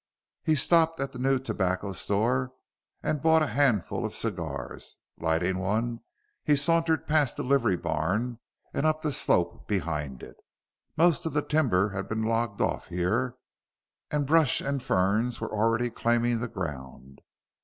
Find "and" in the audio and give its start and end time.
3.03-3.21, 8.73-8.87, 14.09-14.25, 14.59-14.81